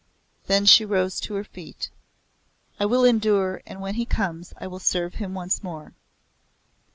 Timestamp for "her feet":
1.35-1.91